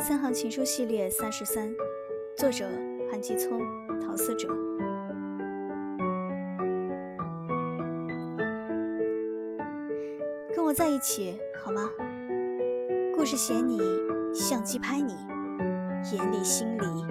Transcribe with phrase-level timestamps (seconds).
[0.00, 1.74] 三行情书系列三十三
[2.36, 2.64] 作者
[3.10, 3.60] 韩继聪
[4.00, 4.48] 陶思哲
[10.54, 11.90] 跟我在一起好吗？
[13.14, 13.80] 故事写你
[14.32, 15.14] 相机拍你
[16.12, 17.07] 眼里心里。